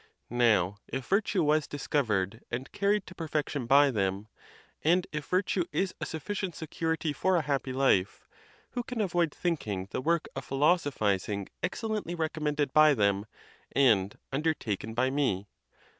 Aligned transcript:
Now, 0.31 0.79
if 0.87 1.05
virtue 1.05 1.43
was 1.43 1.67
discovered 1.67 2.43
and 2.49 2.71
carried 2.71 3.05
to 3.05 3.13
perfection 3.13 3.67
by 3.67 3.91
them, 3.91 4.29
and 4.83 5.05
if 5.11 5.27
virtue 5.27 5.65
is 5.71 5.93
a 6.01 6.07
sufficient 6.07 6.55
securi 6.55 6.97
ty 6.97 7.13
for 7.13 7.35
a 7.35 7.43
happy 7.43 7.71
life, 7.71 8.27
who 8.71 8.81
can 8.81 8.99
avoid 8.99 9.31
thinking 9.31 9.89
the 9.91 10.01
work 10.01 10.27
of 10.35 10.43
philosophizing 10.43 11.49
excellently 11.61 12.15
recommended 12.15 12.73
by 12.73 12.95
them, 12.95 13.27
and 13.73 14.17
un 14.33 14.41
dertaken 14.41 14.95
by 14.95 15.11
me? 15.11 15.45